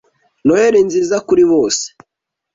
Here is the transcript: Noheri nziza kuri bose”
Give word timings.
Noheri 0.45 0.79
nziza 0.87 1.15
kuri 1.27 1.43
bose” 1.51 1.85